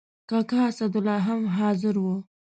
کاکا 0.29 0.59
اسدالله 0.69 1.19
هم 1.27 1.41
حاضر 1.57 1.95
و. 2.03 2.05